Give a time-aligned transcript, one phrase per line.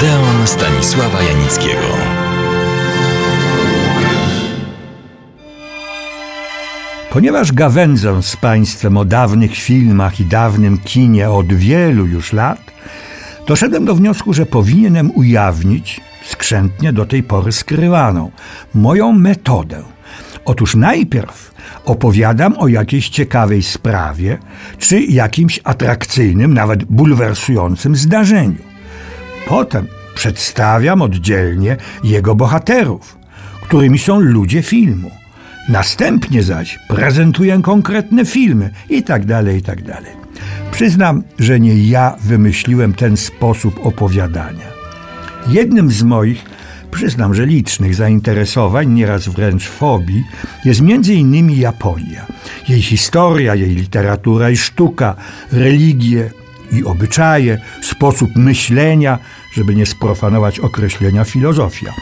[0.00, 1.86] Odeon Stanisława Janickiego.
[7.10, 12.60] Ponieważ gawędzę z Państwem o dawnych filmach i dawnym kinie od wielu już lat,
[13.46, 18.30] doszedłem do wniosku, że powinienem ujawnić, skrzętnie do tej pory skrywaną,
[18.74, 19.82] moją metodę.
[20.44, 21.54] Otóż najpierw
[21.84, 24.38] opowiadam o jakiejś ciekawej sprawie,
[24.78, 28.69] czy jakimś atrakcyjnym, nawet bulwersującym zdarzeniu.
[29.50, 33.18] Potem przedstawiam oddzielnie jego bohaterów,
[33.62, 35.10] którymi są ludzie filmu.
[35.68, 40.12] Następnie zaś prezentuję konkretne filmy i tak dalej, i tak dalej.
[40.72, 44.66] Przyznam, że nie ja wymyśliłem ten sposób opowiadania.
[45.48, 46.44] Jednym z moich,
[46.90, 50.24] przyznam, że licznych zainteresowań, nieraz wręcz fobii,
[50.64, 52.26] jest innymi Japonia.
[52.68, 55.14] Jej historia, jej literatura i sztuka,
[55.52, 56.30] religie
[56.72, 59.18] i obyczaje, sposób myślenia,
[59.52, 61.92] żeby nie sprofanować określenia filozofia.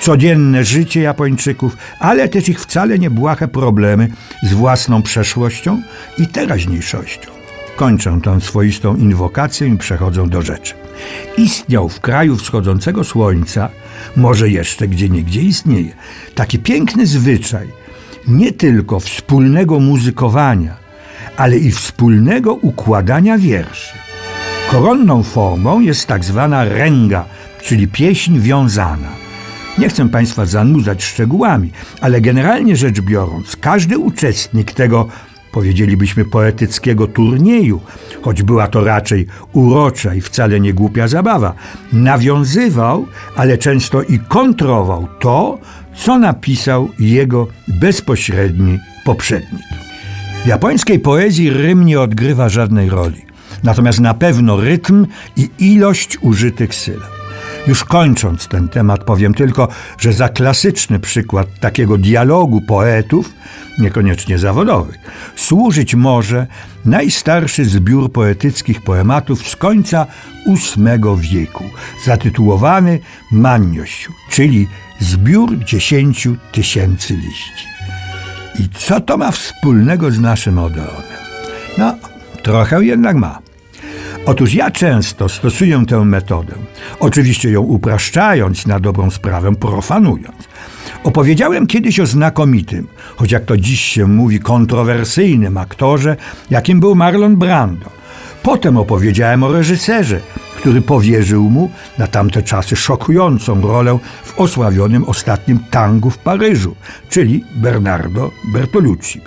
[0.00, 4.08] Codzienne życie Japończyków, ale też ich wcale nie błahe problemy
[4.42, 5.82] z własną przeszłością
[6.18, 7.30] i teraźniejszością.
[7.76, 10.74] Kończę tę swoistą inwokację i przechodzą do rzeczy.
[11.36, 13.68] Istniał w kraju wschodzącego słońca,
[14.16, 15.92] może jeszcze gdzie niegdzie istnieje,
[16.34, 17.68] taki piękny zwyczaj
[18.28, 20.76] nie tylko wspólnego muzykowania,
[21.36, 24.07] ale i wspólnego układania wierszy.
[24.70, 27.24] Koronną formą jest tak zwana renga,
[27.62, 29.08] czyli pieśń wiązana.
[29.78, 35.08] Nie chcę Państwa zanudzać szczegółami, ale generalnie rzecz biorąc, każdy uczestnik tego,
[35.52, 37.80] powiedzielibyśmy, poetyckiego turnieju,
[38.22, 41.54] choć była to raczej urocza i wcale nie głupia zabawa,
[41.92, 45.58] nawiązywał, ale często i kontrował to,
[45.96, 49.62] co napisał jego bezpośredni poprzednik.
[50.44, 53.27] W japońskiej poezji rym nie odgrywa żadnej roli.
[53.62, 55.06] Natomiast na pewno rytm
[55.36, 57.18] i ilość użytych sylab.
[57.66, 63.34] Już kończąc ten temat, powiem tylko, że za klasyczny przykład takiego dialogu poetów,
[63.78, 64.98] niekoniecznie zawodowych,
[65.36, 66.46] służyć może
[66.84, 70.06] najstarszy zbiór poetyckich poematów z końca
[70.46, 71.64] VIII wieku,
[72.04, 73.00] zatytułowany
[73.32, 74.68] Maniościu, czyli
[75.00, 77.68] zbiór dziesięciu tysięcy liści.
[78.58, 81.18] I co to ma wspólnego z naszym Odeonem?
[81.78, 81.94] No,
[82.42, 83.47] trochę jednak ma.
[84.28, 86.54] Otóż ja często stosuję tę metodę,
[87.00, 90.48] oczywiście ją upraszczając, na dobrą sprawę profanując.
[91.04, 96.16] Opowiedziałem kiedyś o znakomitym, choć jak to dziś się mówi, kontrowersyjnym aktorze,
[96.50, 97.90] jakim był Marlon Brando.
[98.42, 100.20] Potem opowiedziałem o reżyserze,
[100.56, 106.74] który powierzył mu na tamte czasy szokującą rolę w osławionym ostatnim tangu w Paryżu,
[107.08, 109.20] czyli Bernardo Bertolucci.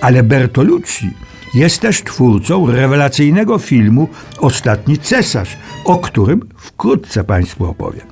[0.00, 1.10] Ale Bertolucci
[1.56, 4.08] jest też twórcą rewelacyjnego filmu
[4.38, 8.06] Ostatni cesarz, o którym wkrótce Państwu opowiem.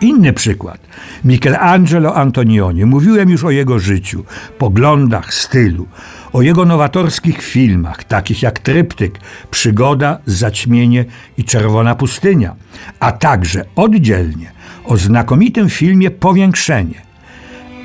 [0.00, 0.80] Inny przykład.
[1.24, 2.84] Michelangelo Antonioni.
[2.84, 4.24] Mówiłem już o jego życiu,
[4.58, 5.86] poglądach, stylu,
[6.32, 9.18] o jego nowatorskich filmach, takich jak Tryptyk,
[9.50, 11.04] Przygoda, Zaćmienie
[11.38, 12.56] i Czerwona Pustynia,
[13.00, 14.52] a także oddzielnie
[14.84, 17.02] o znakomitym filmie Powiększenie.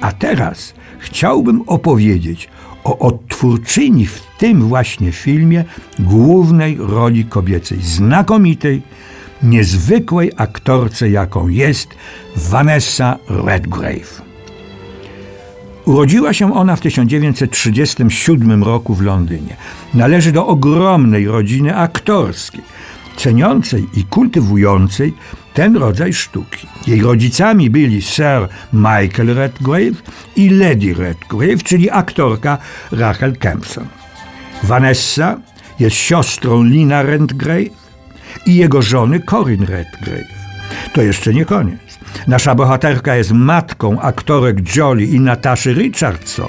[0.01, 2.49] A teraz chciałbym opowiedzieć
[2.87, 5.63] o odtwórczyni w tym właśnie filmie
[5.99, 8.81] głównej roli kobiecej, znakomitej,
[9.43, 11.89] niezwykłej aktorce, jaką jest
[12.35, 14.21] Vanessa Redgrave.
[15.85, 19.55] Urodziła się ona w 1937 roku w Londynie.
[19.93, 22.61] Należy do ogromnej rodziny aktorskiej,
[23.17, 25.13] ceniącej i kultywującej
[25.53, 26.67] ten rodzaj sztuki.
[26.88, 30.01] Jej rodzicami byli Sir Michael Redgrave
[30.35, 32.57] i Lady Redgrave, czyli aktorka
[32.91, 33.88] Rachel Kempson.
[34.63, 35.39] Vanessa
[35.79, 37.69] jest siostrą Lina Redgrave
[38.45, 40.38] i jego żony Corinne Redgrave.
[40.94, 41.79] To jeszcze nie koniec.
[42.27, 46.47] Nasza bohaterka jest matką aktorek Jolie i Nataszy Richardson.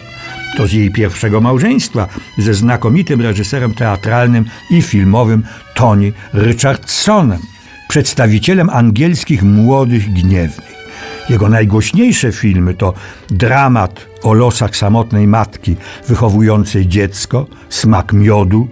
[0.56, 5.42] To z jej pierwszego małżeństwa ze znakomitym reżyserem teatralnym i filmowym
[5.75, 7.41] Tony Richardsonem,
[7.88, 10.88] przedstawicielem angielskich młodych gniewnych.
[11.30, 12.95] Jego najgłośniejsze filmy to
[13.30, 15.77] dramat o losach samotnej matki
[16.09, 18.69] wychowującej dziecko, smak miodu,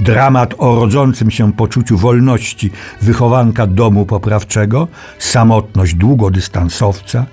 [0.00, 2.70] dramat o rodzącym się poczuciu wolności
[3.02, 4.88] wychowanka domu poprawczego,
[5.18, 7.26] samotność długodystansowca,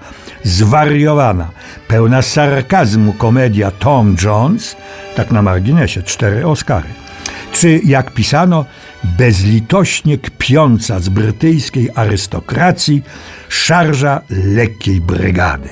[0.43, 1.49] zwariowana,
[1.87, 4.75] pełna sarkazmu komedia Tom Jones,
[5.15, 6.89] tak na marginesie, cztery Oscary,
[7.51, 8.65] czy jak pisano,
[9.03, 13.03] bezlitośnie kpiąca z brytyjskiej arystokracji
[13.49, 15.69] szarża lekkiej brygady.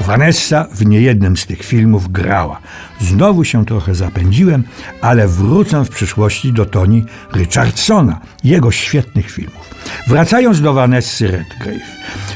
[0.00, 2.60] Vanessa w niejednym z tych filmów grała.
[3.00, 4.64] Znowu się trochę zapędziłem,
[5.00, 7.04] ale wrócę w przyszłości do Tony
[7.34, 9.74] Richardsona, jego świetnych filmów.
[10.08, 11.82] Wracając do Vanessy Redgrave,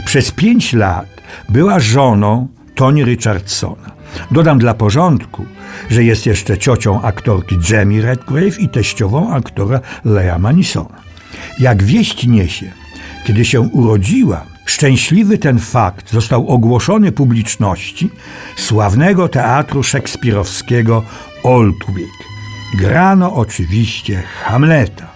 [0.05, 1.07] przez pięć lat
[1.49, 3.95] była żoną Tony Richardsona.
[4.31, 5.47] Dodam dla porządku,
[5.91, 11.01] że jest jeszcze ciocią aktorki Jamie Redgrave i teściową aktora Lea Manisona.
[11.59, 12.73] Jak wieść niesie,
[13.27, 18.11] kiedy się urodziła, szczęśliwy ten fakt został ogłoszony publiczności
[18.57, 21.03] sławnego teatru szekspirowskiego
[21.43, 22.25] Oldwick.
[22.79, 25.07] Grano oczywiście Hamleta,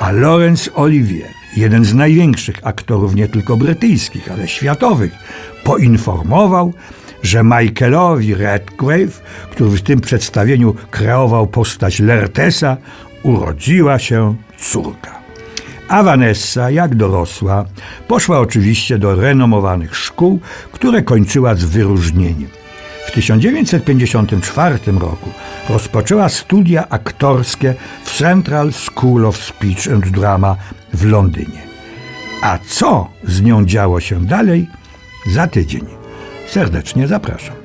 [0.00, 5.12] a Laurence Olivier, jeden z największych aktorów nie tylko brytyjskich, ale światowych,
[5.64, 6.74] poinformował,
[7.22, 12.76] że Michaelowi Redgrave, który w tym przedstawieniu kreował postać Lertesa,
[13.22, 15.24] urodziła się córka.
[15.88, 17.64] A Vanessa, jak dorosła,
[18.08, 20.40] poszła oczywiście do renomowanych szkół,
[20.72, 22.63] które kończyła z wyróżnieniem.
[23.06, 25.30] W 1954 roku
[25.68, 27.74] rozpoczęła studia aktorskie
[28.04, 30.56] w Central School of Speech and Drama
[30.94, 31.62] w Londynie.
[32.42, 34.68] A co z nią działo się dalej?
[35.26, 35.86] Za tydzień.
[36.48, 37.63] Serdecznie zapraszam.